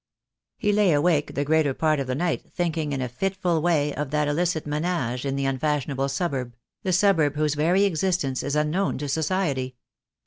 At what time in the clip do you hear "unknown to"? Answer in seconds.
8.55-9.07